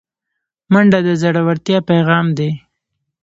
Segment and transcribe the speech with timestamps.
[0.71, 2.51] منډه د زړورتیا پیغام دی